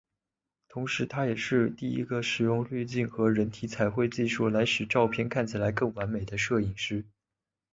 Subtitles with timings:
[0.67, 7.05] 同时他也是第一个使用滤镜与人体彩绘技术来使相片看起来更完美的摄影师。